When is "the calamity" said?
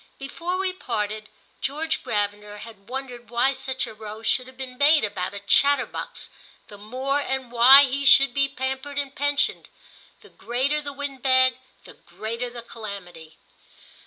12.49-13.37